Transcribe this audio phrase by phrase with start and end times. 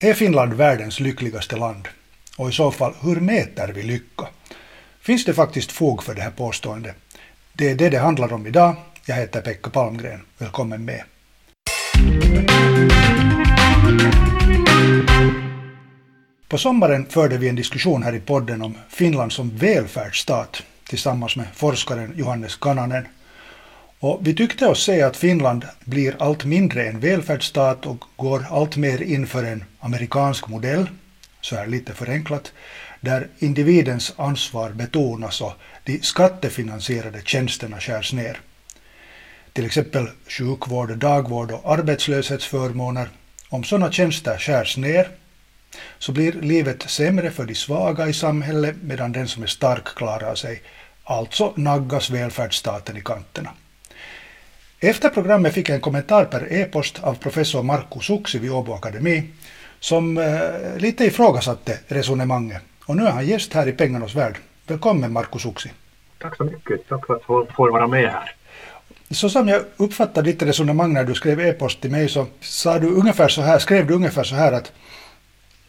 [0.00, 1.88] Är Finland världens lyckligaste land?
[2.36, 4.28] Och i så fall, hur mäter vi lycka?
[5.00, 6.96] Finns det faktiskt fog för det här påståendet?
[7.52, 8.76] Det är det det handlar om idag.
[9.06, 10.20] Jag heter Pekka Palmgren.
[10.38, 11.02] Välkommen med.
[16.48, 21.46] På sommaren förde vi en diskussion här i podden om Finland som välfärdsstat tillsammans med
[21.54, 23.06] forskaren Johannes Kananen.
[23.98, 28.76] Och vi tyckte oss se att Finland blir allt mindre en välfärdsstat och går allt
[28.76, 30.86] mer in för en amerikansk modell,
[31.40, 32.52] så här lite förenklat,
[33.00, 35.52] där individens ansvar betonas och
[35.84, 38.40] de skattefinansierade tjänsterna skärs ner.
[39.52, 43.08] Till exempel sjukvård, dagvård och arbetslöshetsförmåner.
[43.48, 45.08] Om sådana tjänster skärs ner
[45.98, 50.34] så blir livet sämre för de svaga i samhället medan den som är stark klarar
[50.34, 50.62] sig.
[51.04, 53.50] Alltså naggas välfärdsstaten i kanterna.
[54.86, 59.22] Efter programmet fick jag en kommentar per e-post av professor Markku Suksi vid Åbo Akademi
[59.80, 62.62] som eh, lite ifrågasatte resonemanget.
[62.86, 64.38] Och nu är han gäst här i Pengarnas värld.
[64.66, 65.70] Välkommen Markku Suksi.
[66.18, 66.88] Tack så mycket.
[66.88, 68.34] Tack för att få, få vara med här.
[69.10, 72.86] Så som jag uppfattade ditt resonemang när du skrev e-post till mig så sa du
[72.86, 74.72] ungefär så här, skrev du ungefär så här att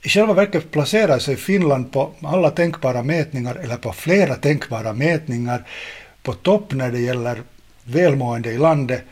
[0.01, 5.63] i själva verket placerar sig Finland på alla tänkbara mätningar eller på flera tänkbara mätningar
[6.23, 7.41] på topp när det gäller
[7.85, 9.03] välmående i landet.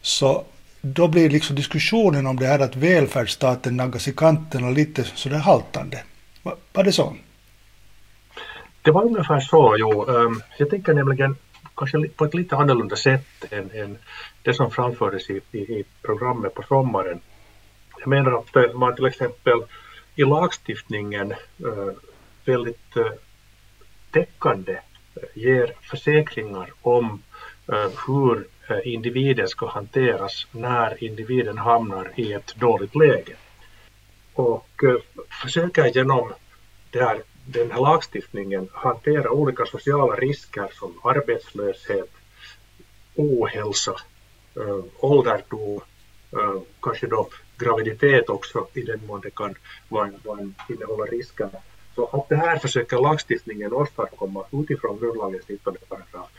[0.00, 0.44] Så
[0.80, 6.02] då blir liksom diskussionen om det här att välfärdsstaten naggas i kanten lite sådär haltande.
[6.42, 7.16] Var, var det så?
[8.82, 10.10] Det var ungefär så, jo.
[10.10, 11.36] Ehm, jag tänker nämligen
[11.76, 13.98] kanske på ett lite annorlunda sätt än, än
[14.42, 17.20] det som framfördes i, i, i programmet på sommaren.
[17.98, 19.62] Jag menar att eh, man till exempel
[20.14, 21.94] i lagstiftningen eh,
[22.44, 23.12] väldigt eh,
[24.10, 24.78] täckande
[25.34, 27.22] ger försäkringar om
[27.72, 33.36] Eh, hur eh, individen ska hanteras när individen hamnar i ett dåligt läge.
[34.34, 36.32] Och eh, försöker genom
[36.90, 42.10] där, den här lagstiftningen hantera olika sociala risker som arbetslöshet,
[43.14, 43.96] ohälsa,
[44.98, 45.80] ålderdom,
[46.82, 47.28] kanske då
[47.58, 49.54] graviditet också i den mån det kan
[49.88, 51.50] vara, vara, innehålla risker.
[51.94, 56.30] Så att det här försöker lagstiftningen åstadkomma utifrån grundlagens 19 paragraf.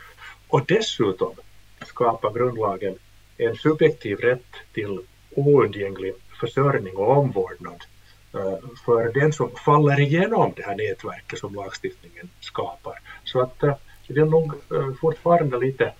[0.52, 1.32] Och dessutom
[1.86, 2.94] skapar grundlagen
[3.36, 4.98] en subjektiv rätt till
[5.30, 7.84] oundgänglig försörjning och omvårdnad
[8.34, 13.00] eh, för den som faller igenom det här nätverket som lagstiftningen skapar.
[13.24, 13.74] Så att eh,
[14.06, 15.92] jag vill nog eh, fortfarande lite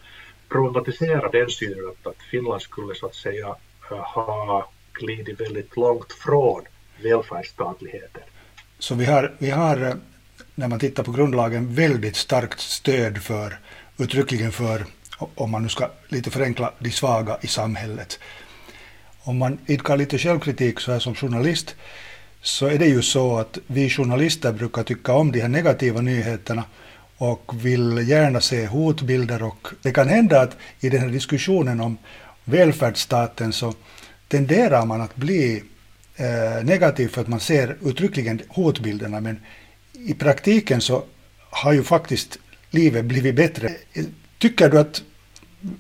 [0.49, 3.57] problematisera den synen att, att Finland skulle så att säga
[3.89, 6.63] ha glidit väldigt långt från
[7.03, 8.23] välfärdsstatligheten.
[8.79, 9.97] Så vi har, vi har,
[10.55, 13.59] när man tittar på grundlagen, väldigt starkt stöd för,
[14.03, 14.85] uttryckligen för,
[15.35, 18.19] om man nu ska lite förenkla, de svaga i samhället.
[19.25, 21.75] Om man idkar lite självkritik så här som journalist,
[22.43, 26.65] så är det ju så att vi journalister brukar tycka om de här negativa nyheterna
[27.17, 31.99] och vill gärna se hotbilder och det kan hända att i den här diskussionen om
[32.45, 33.75] välfärdsstaten så
[34.29, 35.63] tenderar man att bli
[36.17, 39.41] eh, negativ för att man ser uttryckligen hotbilderna men
[39.93, 41.05] i praktiken så
[41.51, 42.39] har ju faktiskt
[42.73, 43.71] livet blivit bättre.
[44.39, 45.03] Tycker du att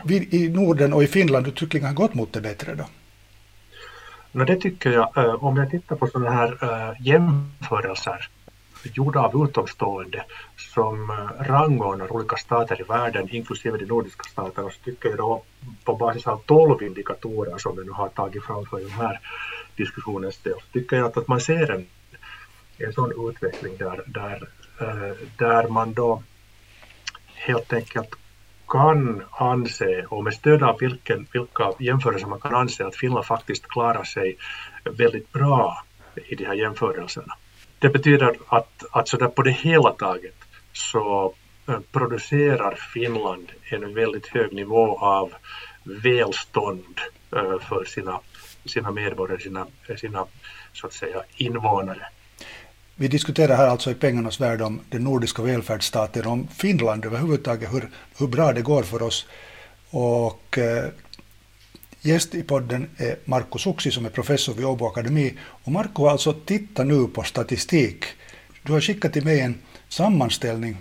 [0.04, 2.84] vi i Norden och i Finland uttryckligen har gått mot det bättre då?
[4.32, 5.16] No, det tycker jag.
[5.16, 8.28] Eh, om jag tittar på sådana här eh, jämförelser
[8.84, 10.24] gjorda av utomstående
[10.56, 15.42] som eh, rangordnar olika stater i världen, inklusive de nordiska staterna, så tycker jag då
[15.84, 19.20] på basis av tolv indikatorer som vi nu har tagit fram för den här
[19.76, 21.86] diskussionens del, så tycker jag att, man ser en,
[22.78, 24.48] en sån utveckling där, där,
[25.38, 26.22] där man då
[27.44, 28.14] helt enkelt
[28.68, 33.68] kan anse, och med stöd av vilken, vilka jämförelser man kan anse att Finland faktiskt
[33.68, 34.36] klarar sig
[34.84, 35.84] väldigt bra
[36.28, 37.34] i de här jämförelserna.
[37.78, 40.34] Det betyder att, att så där på det hela taget
[40.72, 41.34] så
[41.68, 45.32] eh, producerar Finland en väldigt hög nivå av
[45.84, 47.00] välstånd
[47.36, 48.20] eh, för sina,
[48.64, 50.26] sina medborgare, sina, sina
[50.72, 52.08] så att säga invånare.
[53.02, 57.90] Vi diskuterar här alltså i pengarnas värld om den nordiska välfärdsstaten, om Finland överhuvudtaget, hur,
[58.18, 59.26] hur bra det går för oss.
[59.90, 60.84] Och eh,
[62.00, 65.34] gäst i podden är Marko Suksi som är professor vid Åbo Akademi.
[65.38, 68.04] Och Marko har alltså tittat nu på statistik.
[68.62, 69.54] Du har skickat till mig en
[69.88, 70.76] sammanställning.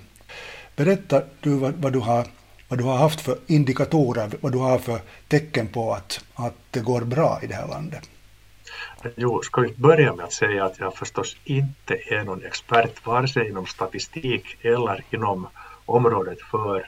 [0.75, 2.27] Berätta du vad, vad, du har,
[2.67, 6.79] vad du har haft för indikatorer, vad du har för tecken på att, att det
[6.79, 8.10] går bra i det här landet.
[9.15, 13.27] Jo, ska vi börja med att säga att jag förstås inte är någon expert vare
[13.27, 15.47] sig inom statistik eller inom
[15.85, 16.87] området för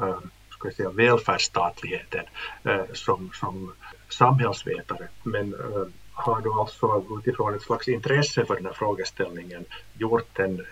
[0.00, 0.18] eh,
[0.50, 2.24] ska jag säga, välfärdsstatligheten
[2.64, 3.72] eh, som, som
[4.08, 5.08] samhällsvetare.
[5.22, 9.64] Men eh, har då alltså utifrån ett slags intresse för den här frågeställningen
[9.98, 10.66] gjort en,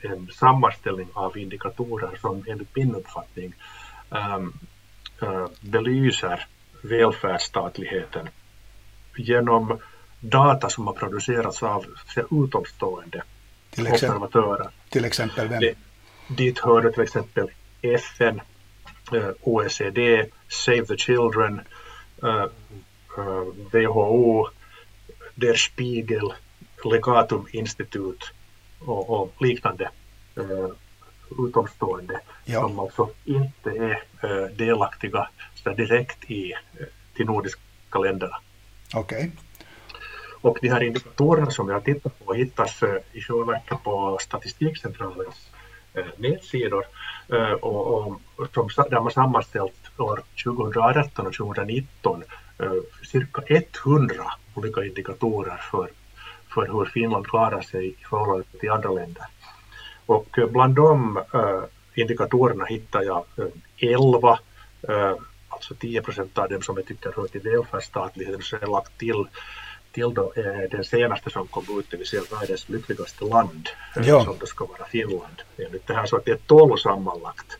[0.00, 3.54] en sammanställning av indikatorer som enligt min uppfattning
[4.10, 4.52] ehm,
[5.60, 6.46] belyser
[6.82, 8.28] välfärdsstatligheten
[9.16, 9.78] genom
[10.20, 11.86] data som har producerats av
[12.30, 13.22] utomstående
[13.70, 14.70] till exempel, observatörer.
[14.88, 15.74] Till exempel vem?
[16.28, 17.50] dit hörde till exempel
[17.82, 18.40] FN,
[19.12, 21.60] uh, OECD, Save the Children,
[22.22, 22.46] uh,
[23.72, 24.48] WHO,
[25.34, 26.32] Der Spiegel,
[26.84, 28.32] Legatum Institut
[28.80, 29.90] och, och liknande
[31.38, 32.60] utomstående ja.
[32.60, 36.52] som alltså inte är delaktiga så direkt i
[37.16, 38.36] de nordiska länderna.
[38.94, 39.18] Okej.
[39.18, 39.30] Okay.
[40.40, 44.18] Och de här indikatorerna som vi har tittat på hittas eh, i själva verket på
[44.20, 45.50] Statistikcentralens
[45.94, 46.84] eh, nätsidor
[47.28, 48.20] eh, och, och,
[48.54, 52.22] som, där man sammanställt år 2018 och 2019
[53.10, 53.42] cirka
[53.84, 54.24] 100
[54.54, 55.90] olika indikatorer för,
[56.54, 59.24] för hur Finland klarar sig i förhållande till andra länder.
[60.06, 61.20] Och bland de
[61.94, 63.44] indikatorerna hittar jag äh,
[63.76, 64.38] 11,
[65.48, 69.26] alltså 10 procent av dem som jag tycker hör till välfärdsstatligheten, så jag lagt till
[69.92, 74.24] till då, eh, den senaste som kom ut, det vill säga världens lyckligaste land, ja.
[74.24, 75.42] som det ska vara Finland.
[75.56, 77.58] Enligt det här så att det är 12 sammanlagt.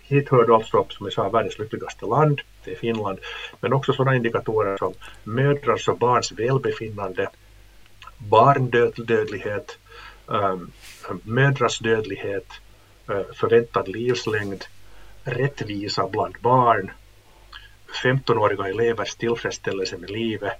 [0.00, 3.18] Hit hör alltså, som jag sa, världens lyckligaste land, det är Finland,
[3.60, 4.94] men också sådana indikatorer som
[5.24, 7.28] mödrars och barns välbefinnande,
[8.18, 9.78] barndödlighet,
[10.26, 10.72] um,
[11.22, 12.46] mödrars dödlighet,
[13.10, 14.64] uh, förväntad livslängd,
[15.24, 16.90] rättvisa bland barn,
[18.02, 20.52] 15-åriga elevers tillfredsställelse med livet,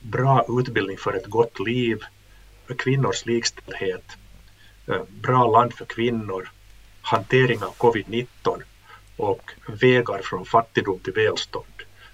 [0.00, 1.98] bra utbildning för ett gott liv,
[2.78, 4.04] kvinnors likställdhet,
[4.86, 6.50] eh, bra land för kvinnor,
[7.02, 8.62] hantering av covid-19
[9.16, 11.66] och vägar från fattigdom till välstånd.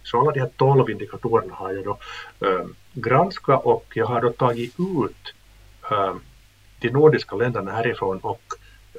[0.03, 1.99] Så alla de här tolv indikatorerna har jag då
[2.47, 5.35] äh, granskat och jag har då tagit ut
[5.91, 6.15] äh,
[6.81, 8.43] de nordiska länderna härifrån och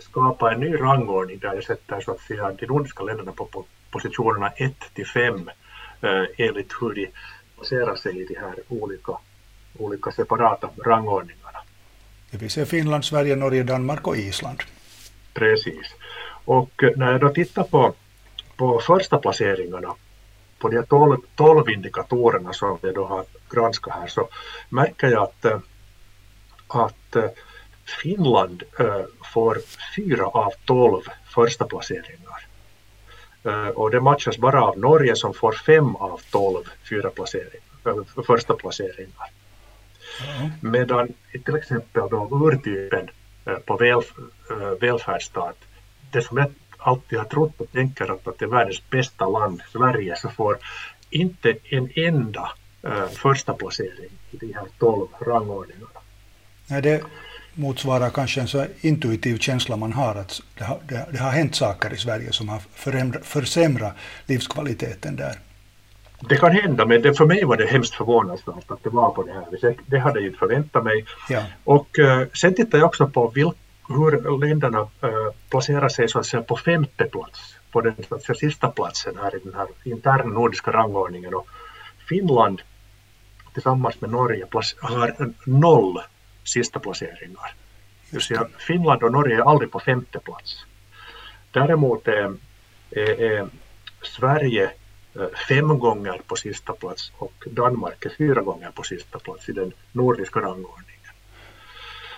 [0.01, 3.65] skapat en ny rangordning där jag sätter så att säga de nordiska länderna på, på
[3.91, 5.49] positionerna 1 till 5
[6.01, 7.07] äh, enligt hur de
[7.57, 9.17] placerar sig i de här olika,
[9.77, 11.59] olika separata rangordningarna.
[12.31, 14.63] Det vill säga Finland, Sverige, Norge, Danmark och Island.
[15.33, 15.95] Precis.
[16.45, 17.93] Och när jag då tittar på,
[18.55, 19.95] på första placeringarna
[20.59, 24.29] på de 12, 12 indikatorerna som jag då har granskat här så
[24.69, 25.45] märker jag att,
[26.67, 27.15] att
[28.03, 28.63] Finland
[29.33, 29.57] får
[29.95, 32.26] fyra av 12 första placeringar.
[33.73, 39.31] Och det matchas bara av Norge som får fem av 12 fyra placeringar, första placeringar.
[40.39, 40.51] Mm.
[40.61, 41.13] Medan
[41.45, 43.09] till exempel då urtypen
[43.65, 44.01] på väl,
[44.79, 45.57] välfärdsstat
[46.11, 49.61] det som jag alltid har trott och tänker att, att det är världens bästa land,
[49.71, 50.57] Sverige, så får
[51.09, 52.51] inte en enda
[53.09, 55.99] första placering i de här tolv rangordningarna.
[56.67, 57.03] Nej, det
[57.57, 61.55] motsvarar kanske en så intuitiv känsla man har att det har, det, det har hänt
[61.55, 62.59] saker i Sverige som har
[63.21, 63.93] försämrat
[64.25, 65.39] livskvaliteten där.
[66.29, 69.23] Det kan hända, men det, för mig var det hemskt förvånansvärt att det var på
[69.23, 69.77] det här viset.
[69.85, 71.05] Det hade jag inte förväntat mig.
[71.29, 71.43] Ja.
[71.63, 73.57] Och äh, sen tittar jag också på vilka
[73.89, 75.09] hur länderna äh,
[75.49, 79.17] placerar sig så att säga på femte plats, på den så att säga, sista platsen
[79.21, 81.33] här i den här interna nordiska rangordningen.
[81.33, 81.47] Och
[82.09, 82.61] Finland
[83.53, 84.45] tillsammans med Norge
[84.79, 85.99] har noll
[86.47, 87.53] sista placeringar.
[88.09, 90.65] Just ja, Finland och Norge är aldrig på femte plats.
[91.51, 92.35] Däremot är,
[92.91, 93.47] är, är
[94.01, 94.71] Sverige
[95.47, 99.73] fem gånger på sista plats och Danmark är fyra gånger på sista plats i den
[99.91, 101.13] nordiska rangordningen.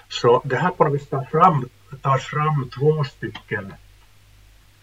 [0.09, 1.69] Så det här på något vis tar fram,
[2.01, 3.74] tar fram två stycken,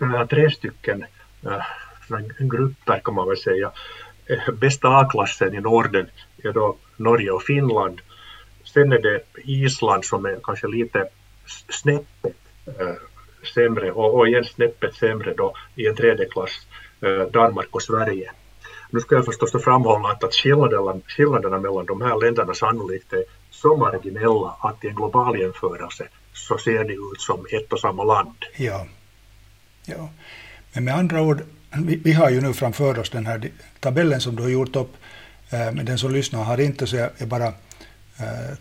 [0.00, 1.04] äh, tre stycken
[1.42, 3.72] äh, grupper kan man väl säga.
[4.52, 6.06] Bästa A-klassen i Norden
[6.44, 8.00] är då Norge och Finland.
[8.76, 11.08] Sen är det Island som är kanske lite
[11.68, 12.96] snäppet äh,
[13.54, 16.50] sämre och, och igen snäppet sämre då i en tredje klass
[17.00, 18.30] äh, Danmark och Sverige.
[18.90, 23.24] Nu ska jag förstås framhålla att, att skillnaderna, skillnaderna mellan de här länderna sannolikt är
[23.50, 28.04] så marginella att i en global jämförelse så ser det ut som ett och samma
[28.04, 28.44] land.
[28.56, 28.86] Ja.
[29.86, 30.08] ja.
[30.72, 31.40] Men med andra ord,
[31.84, 34.92] vi, vi har ju nu framför oss den här tabellen som du har gjort upp,
[35.50, 37.46] eh, men den som lyssnar har inte så jag bara
[38.18, 38.56] eh,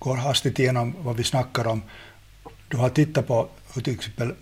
[0.00, 1.82] går hastigt igenom vad vi snackar om.
[2.68, 4.34] Du har tittat på hur till exempel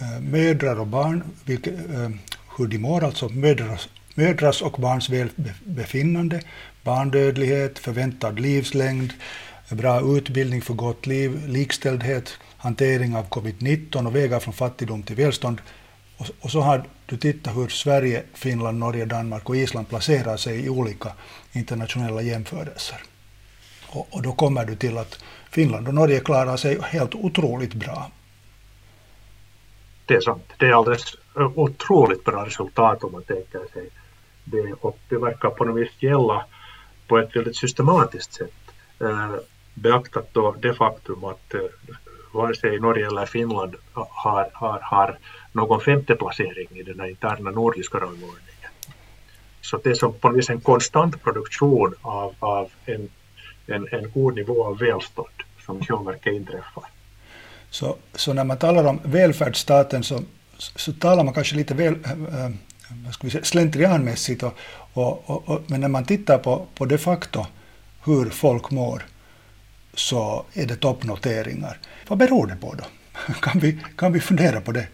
[0.00, 2.10] eh, mödrar och barn, vilka, eh,
[2.58, 6.40] hur de mår, alltså mödras, mödrars och barns välbefinnande,
[6.82, 9.12] barndödlighet, förväntad livslängd,
[9.70, 15.60] bra utbildning för gott liv, likställdhet, hantering av covid-19 och vägar från fattigdom till välstånd.
[16.16, 20.64] Och, och, så har du tittat hur Sverige, Finland, Norge, Danmark och Island placerar sig
[20.64, 21.12] i olika
[21.52, 23.09] internationella jämförelser.
[23.92, 28.10] Och, och då kommer du till att Finland och Norge klarar sig helt otroligt bra.
[30.06, 30.44] Det är sant.
[30.58, 33.90] Det är alldeles otroligt bra resultat om man tänker sig
[34.44, 34.72] det.
[34.80, 36.44] Och det verkar på något vis gälla
[37.08, 38.52] på ett väldigt systematiskt sätt.
[39.74, 41.54] Beaktat då det faktum att
[42.32, 45.18] vare sig Norge eller Finland har, har, har
[45.52, 48.70] någon femte placering i den här interna nordiska rangordningen.
[49.60, 53.08] Så det är som på något vis en konstant produktion av, av en,
[53.66, 55.28] en, en god nivå av välstånd
[55.66, 56.84] som verket inträffar.
[57.70, 60.20] Så, så när man talar om välfärdsstaten så,
[60.58, 64.54] så talar man kanske lite väl, äh, ska vi säga, slentrianmässigt, och,
[64.92, 67.46] och, och, och, men när man tittar på, på de facto
[68.04, 69.02] hur folk mår
[69.94, 71.78] så är det toppnoteringar.
[72.08, 72.84] Vad beror det på då?
[73.40, 74.86] Kan vi, kan vi fundera på det?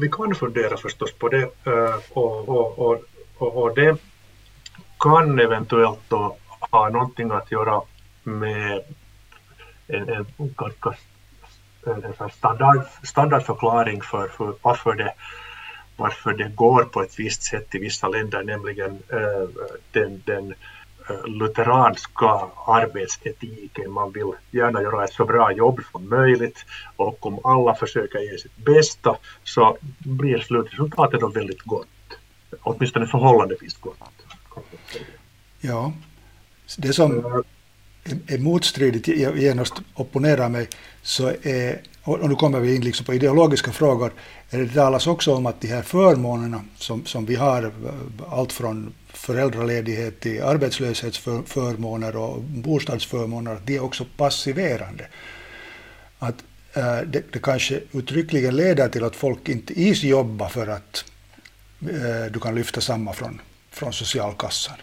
[0.00, 3.96] Vi kan fundera förstås på det eh, och, och, och, och det
[4.98, 6.36] kan eventuellt då
[6.70, 7.82] ha någonting att göra
[8.22, 8.80] med
[9.88, 10.26] en, en
[11.86, 15.14] en, en standard, standardförklaring för, för varför, det,
[15.96, 19.48] varför det går på ett visst sätt i vissa länder, nämligen äh,
[19.92, 20.54] den, den
[21.08, 23.92] eh, lutheranska arbetsetiken.
[23.92, 26.64] Man vill gärna göra ett så bra jobb som möjligt
[26.96, 31.88] och om alla försöker ge sitt bästa så blir slutresultatet då väldigt gott.
[32.60, 33.98] Åtminstone förhållandevis gott.
[35.60, 35.92] Ja,
[36.76, 37.42] det som
[38.26, 40.68] är motstridigt, jag genast opponerar mig,
[41.02, 44.12] så är, och nu kommer vi in liksom på ideologiska frågor,
[44.50, 47.72] det talas också om att de här förmånerna som, som vi har,
[48.28, 55.06] allt från föräldraledighet till arbetslöshetsförmåner och bostadsförmåner, de är också passiverande.
[56.18, 56.36] Att
[56.72, 61.04] äh, det, det kanske uttryckligen leder till att folk inte is jobbar för att
[61.80, 64.76] äh, du kan lyfta samma från, från socialkassan.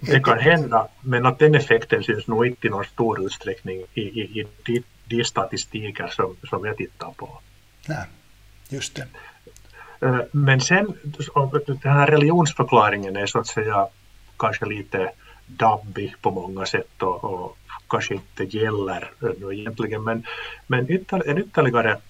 [0.00, 4.00] Det kan hända, men att den effekten syns nog inte i någon stor utsträckning i,
[4.00, 7.40] i, i de, de statistiker som, som jag tittar på.
[7.88, 8.04] Nej,
[8.68, 9.06] just det.
[10.00, 10.94] Eh, men sen,
[11.66, 13.86] den här religionsförklaringen är så att säga
[14.36, 15.12] kanske lite
[15.46, 19.10] dabbig på många sätt och, och kanske inte gäller
[19.52, 20.04] egentligen.
[20.04, 20.26] Men,
[20.66, 22.00] men ytter, en ytterligare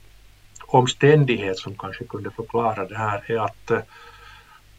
[0.66, 3.70] omständighet som kanske kunde förklara det här är att,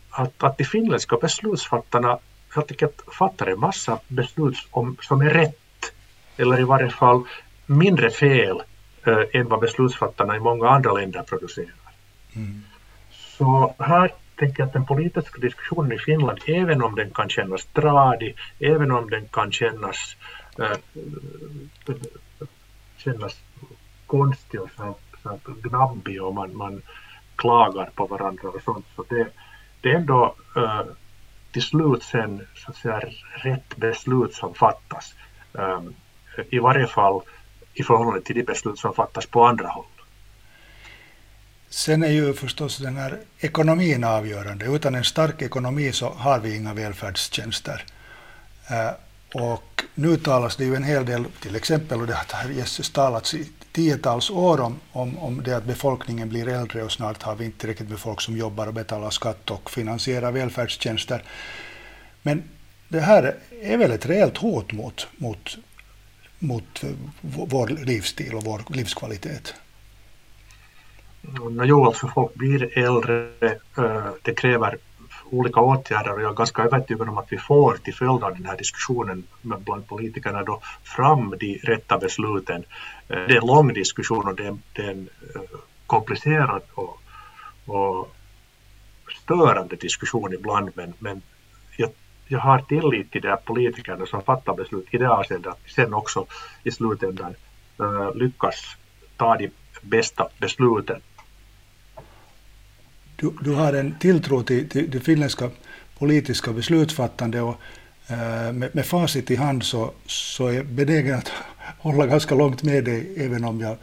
[0.09, 2.19] att, att de finländska beslutsfattarna
[2.55, 5.93] helt fattar en massa beslut om, som är rätt,
[6.37, 7.23] eller i varje fall
[7.65, 8.61] mindre fel
[9.07, 11.93] äh, än vad beslutsfattarna i många andra länder producerar.
[12.35, 12.63] Mm.
[13.37, 17.65] Så här tänker jag att den politiska diskussionen i Finland, även om den kan kännas
[17.65, 20.15] tradig, även om den kan kännas,
[20.59, 20.77] äh,
[22.97, 23.41] kännas
[24.07, 26.81] konstig och så, så gnabbig och man, man
[27.35, 29.27] klagar på varandra och sånt, så det,
[29.81, 30.81] det är ändå äh,
[31.57, 33.01] till slut sen så att säga,
[33.35, 35.13] rätt beslut som fattas.
[35.51, 35.95] Um,
[36.49, 37.21] I varje fall
[37.73, 39.85] i förhållande till de beslut som fattas på andra håll.
[41.69, 44.65] Sen är ju förstås den här ekonomin avgörande.
[44.65, 47.85] Utan en stark ekonomi så har vi inga välfärdstjänster.
[48.71, 52.89] Uh, och nu talas det ju en hel del, till exempel, och det har Jesus
[52.89, 57.35] talats i tiotals år om, om, om det att befolkningen blir äldre och snart har
[57.35, 61.23] vi inte tillräckligt med folk som jobbar och betalar skatt och finansierar välfärdstjänster.
[62.21, 62.43] Men
[62.87, 65.57] det här är väl ett reellt hot mot, mot,
[66.39, 66.83] mot
[67.21, 69.53] vår livsstil och vår livskvalitet?
[71.63, 73.29] Jo, alltså folk blir äldre.
[73.77, 74.77] Eh, det kräver
[75.31, 78.45] olika åtgärder och jag är ganska övertygad om att vi får till följd av den
[78.45, 82.63] här diskussionen bland politikerna då fram de rätta besluten.
[83.07, 85.41] Eh, det är en lång diskussion och det är, det är en eh,
[85.87, 86.99] komplicerad och,
[87.65, 88.13] och
[89.23, 91.21] störande diskussion ibland men, men
[91.77, 91.89] jag,
[92.27, 96.25] jag har tillit till de politikerna som fattar beslut i det avseendet att sen också
[96.63, 97.35] i slutändan
[97.81, 98.77] uh, lyckas
[99.17, 99.49] ta de
[99.81, 101.01] bästa besluten
[103.17, 105.49] du, du har en tilltro till, till det finländska
[105.97, 107.55] politiska beslutsfattande och
[108.07, 111.31] eh, med, med facit i hand så, så är jag benägen att
[111.79, 113.77] hålla ganska långt med dig, även om jag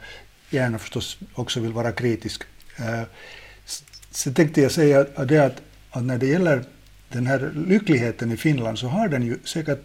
[0.49, 2.43] gärna förstås också vill vara kritisk.
[2.77, 5.61] Eh, tänkte jag säga det att,
[5.91, 6.63] att när det gäller
[7.09, 9.81] den här lyckligheten i Finland så har den ju säkert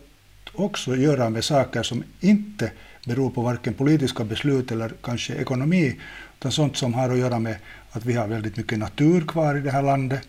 [0.52, 2.70] också att göra med saker som inte
[3.04, 6.00] beror på varken politiska beslut eller kanske ekonomi,
[6.38, 7.56] utan sånt som har att göra med
[7.90, 10.28] att vi har väldigt mycket natur kvar i det här landet.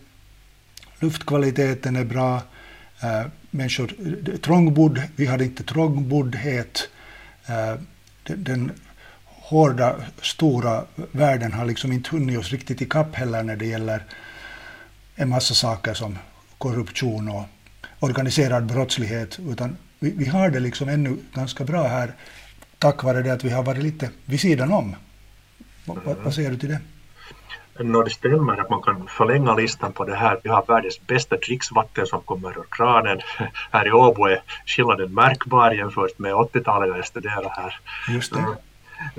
[1.00, 2.42] Luftkvaliteten är bra.
[3.02, 6.88] Äh, människor, eh, trångbodd, vi har inte trångboddhet.
[7.46, 7.74] Äh,
[8.22, 8.72] den, den
[9.24, 14.04] hårda, stora världen har liksom inte hunnit oss riktigt i kapp heller när det gäller
[15.14, 16.18] en massa saker som
[16.58, 17.44] korruption och,
[18.02, 22.14] organiserad brottslighet, utan vi, vi har det liksom ännu ganska bra här
[22.82, 24.96] tack vare det att vi har varit lite vid sidan om.
[25.86, 26.80] Vad, vad säger du till det?
[27.84, 30.40] No, det stämmer att man kan förlänga listan på det här.
[30.42, 33.20] Vi har världens bästa dricksvatten som kommer ur kranen.
[33.70, 37.80] Här i Åbo är skillnaden märkbar jämfört med 80-talet när jag studerade här.
[38.08, 38.44] Just det.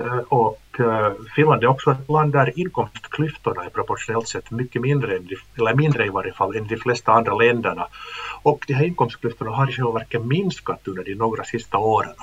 [0.03, 5.19] Uh, och uh, Finland är också ett land där inkomstklyftorna är proportionellt sett mycket mindre,
[5.57, 7.87] eller mindre i varje fall, än de flesta andra länderna.
[8.41, 12.15] Och de här inkomstklyftorna har i själva verket minskat under de några sista åren.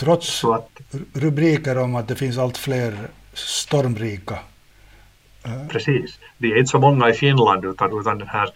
[0.00, 0.70] Trots att,
[1.12, 4.38] rubriker om att det finns allt fler stormrika
[5.68, 6.18] Precis.
[6.38, 8.50] Det är inte så många i Finland utan, utan den här,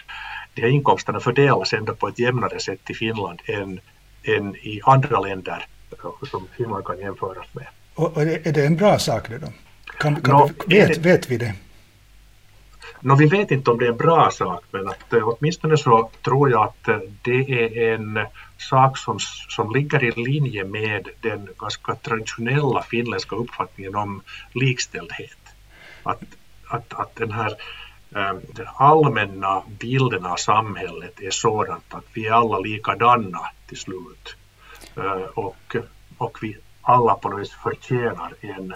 [0.54, 3.80] de här inkomsterna fördelas ändå på ett jämnare sätt i Finland än,
[4.22, 5.66] än i andra länder
[6.30, 7.66] som Finland kan jämföras med.
[7.94, 9.46] Och är det en bra sak det då?
[9.98, 11.54] Kan, kan no, vi, vet, det, vet vi det?
[13.00, 16.10] No, vi vet inte om det är en bra sak, men att, eh, åtminstone så
[16.22, 18.26] tror jag att eh, det är en
[18.58, 24.22] sak som, som ligger i linje med den ganska traditionella finländska uppfattningen om
[24.52, 25.38] likställdhet.
[26.02, 26.22] Att
[26.68, 27.50] att, att den här
[28.14, 34.36] eh, den allmänna bilden av samhället är sådant att vi är alla likadana till slut.
[35.34, 35.76] Och,
[36.18, 38.74] och vi alla på något vis förtjänar en,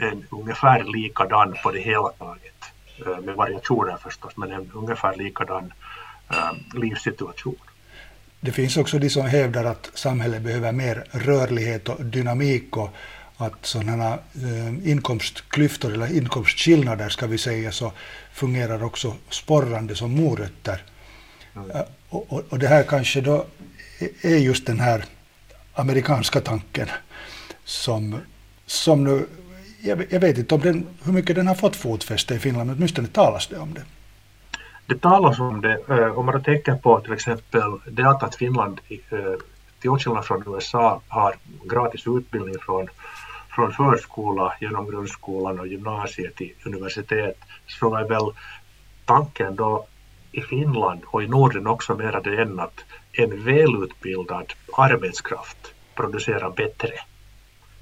[0.00, 2.53] en ungefär likadan på det hela taget.
[2.98, 5.72] Eh, med variationer förstås, men en ungefär likadan
[6.30, 7.56] ehm, livssituation.
[8.40, 12.90] Det finns också de som hävdar att samhället behöver mer rörlighet och dynamik och
[13.36, 17.92] att sådana eh, inkomstklyftor eller inkomstskillnader ska vi säga så
[18.32, 20.82] fungerar också sporrande som morötter.
[21.56, 21.70] Mm.
[21.70, 23.46] Eh, och, och, och, det här kanske då
[24.22, 25.04] är just den här
[25.74, 26.88] amerikanska tanken
[27.64, 28.20] som,
[28.66, 29.26] som nu,
[29.84, 32.76] jag, jag vet inte om den, hur mycket den har fått fotfäste i Finland, men
[32.76, 33.84] åtminstone talas det om det.
[34.86, 38.98] Det talas om det, eh, om man tänker på till exempel det att Finland eh,
[39.80, 41.34] till åtskillnad från USA har
[41.64, 42.88] gratis utbildning från
[43.54, 48.30] från förskola genom grundskolan och gymnasiet till universitet så är väl
[49.04, 49.86] tanken då
[50.32, 56.92] i Finland och i Norden också mera det än att en välutbildad arbetskraft producerar bättre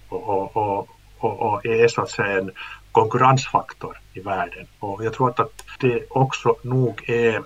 [0.09, 0.89] och, och, och,
[1.25, 2.51] och, är så att säga en
[2.93, 4.67] konkurrensfaktor i världen.
[4.79, 7.43] Och jag tror att det också nog är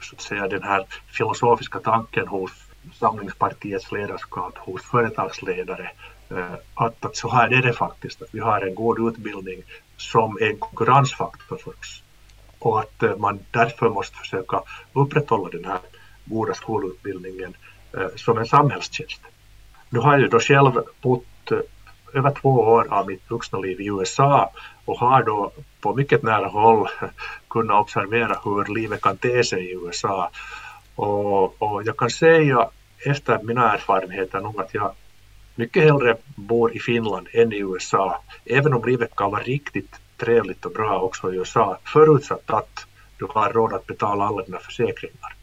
[0.00, 2.50] så att säga den här filosofiska tanken hos
[2.94, 5.90] Samlingspartiets ledarskap, hos företagsledare
[6.30, 9.62] eh, att, att så här är det faktiskt, att vi har en god utbildning
[9.96, 12.02] som en konkurrensfaktor för oss.
[12.58, 15.78] Och att eh, man därför måste försöka upprätthålla den här
[16.24, 17.56] goda skolutbildningen
[17.92, 19.20] eh, som en samhällstjänst.
[19.90, 21.52] Nu har jag ju då själv bott
[22.14, 24.52] över två år av mitt vuxna liv i USA
[24.84, 26.88] och har då på mycket nära håll
[27.48, 30.30] kunnat observera hur livet kan te sig i USA.
[30.94, 32.68] Och, och jag kan säga
[33.06, 34.92] efter mina erfarenheter nog att jag
[35.54, 40.64] mycket hellre bor i Finland än i USA, även om livet kan vara riktigt trevligt
[40.64, 42.86] och bra också i USA, förutsatt att
[43.18, 45.34] du har råd att betala alla dina försäkringar.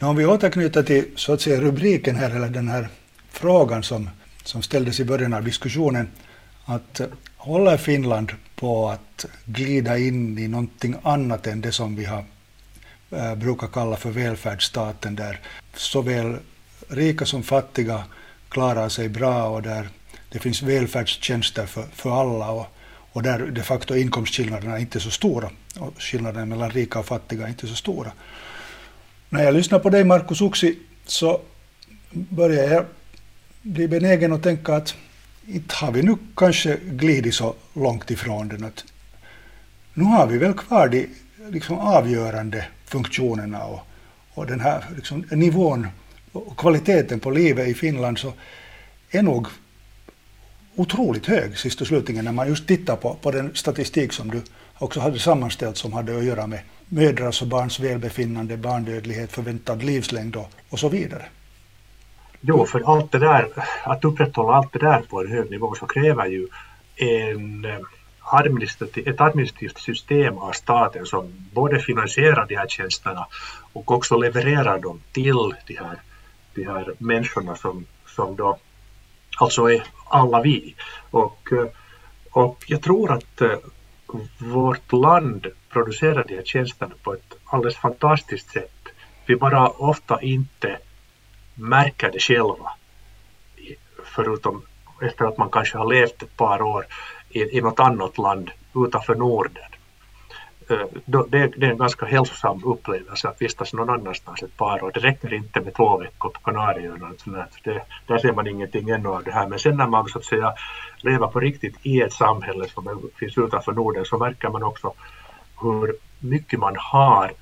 [0.00, 2.88] om vi återknyter till så att säga rubriken här, eller den här
[3.30, 4.10] frågan som,
[4.44, 6.08] som ställdes i början av diskussionen,
[6.64, 7.00] att
[7.36, 12.24] håller Finland på att glida in i någonting annat än det som vi har,
[13.10, 15.40] äh, brukar kalla för välfärdsstaten, där
[15.74, 16.36] såväl
[16.88, 18.04] rika som fattiga
[18.48, 19.88] klarar sig bra och där
[20.28, 22.66] det finns välfärdstjänster för, för alla och,
[23.12, 27.06] och där de facto inkomstskillnaderna är inte är så stora och skillnaderna mellan rika och
[27.06, 28.12] fattiga är inte så stora.
[29.28, 31.40] När jag lyssnar på dig Markus Uksi så
[32.10, 32.84] börjar jag
[33.62, 34.94] blir benägen att tänka att
[35.46, 38.84] inte har vi nu kanske glidit så långt ifrån den att
[39.94, 41.08] nu har vi väl kvar de
[41.50, 43.80] liksom avgörande funktionerna och,
[44.34, 45.88] och den här liksom, nivån
[46.32, 48.32] och kvaliteten på livet i Finland så
[49.10, 49.46] är nog
[50.76, 54.42] otroligt hög sist och slutligen när man just tittar på, på den statistik som du
[54.78, 60.36] också hade sammanställt som hade att göra med mödrars och barns välbefinnande, barndödlighet, förväntad livslängd
[60.36, 61.24] och, och så vidare.
[62.44, 63.48] Jo, för allt det där,
[63.84, 66.48] att upprätthålla allt det där på en hög nivå så kräver ju
[66.96, 67.78] en eh,
[68.20, 73.26] administrativ, ett administrativt system av staten som både finansierar de här tjänsterna
[73.72, 76.02] och också levererar dem till de här
[76.54, 78.58] de här människorna som, som då
[79.38, 80.74] alltså är alla vi.
[81.10, 81.66] Och, eh,
[82.30, 83.58] och jag tror att eh,
[84.38, 88.88] vårt land producerar de här tjänsterna på ett alldeles fantastiskt sätt.
[89.26, 90.78] Vi bara ofta inte
[91.62, 92.70] märker det själva.
[94.04, 94.62] Förutom
[95.02, 96.86] efter att man kanske har levt ett par år
[97.30, 99.62] i, i något annat land utanför Norden.
[100.70, 104.90] Eh, det, är en ganska hälsosam upplevelse att vistas någon annanstans ett par år.
[104.94, 107.12] Det räcker inte med två veckor på Kanarieöarna.
[108.06, 109.48] Där ser man ingenting ännu av det här.
[109.48, 110.54] Men sen när man så att säga
[110.96, 114.92] lever på riktigt i ett samhälle som finns utanför Norden så märker man också
[115.60, 117.32] hur mycket man har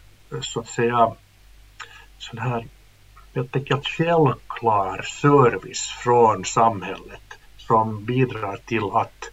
[0.40, 1.12] så att säga
[2.18, 2.66] sån här
[3.32, 9.30] jag tänker att självklar service från samhället som bidrar till att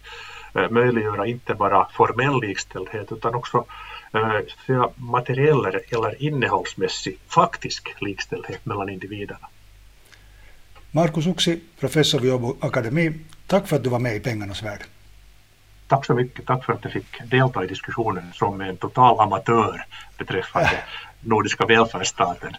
[0.54, 3.64] eh, möjliggöra inte bara formell likställdhet utan också
[4.12, 9.48] eh, materiell eller innehållsmässig faktisk likställdhet mellan individerna.
[10.90, 13.12] Markus Uksi, professor vid Åbo Akademi,
[13.46, 14.80] tack för att du var med i Pengarnas värld.
[15.86, 19.84] Tack så mycket, tack för att jag fick delta i diskussionen som en total amatör
[20.18, 20.70] beträffande
[21.20, 22.56] nordiska välfärdsstaten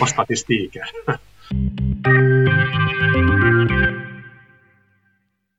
[0.00, 0.82] och statistiker.